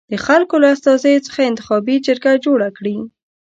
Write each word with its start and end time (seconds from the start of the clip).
د 0.11 0.13
خلکو 0.25 0.55
له 0.63 0.67
استازیو 0.75 1.25
څخه 1.27 1.41
انتخابي 1.49 1.95
جرګه 2.05 2.33
جوړه 2.45 2.69
کړي. 2.77 2.95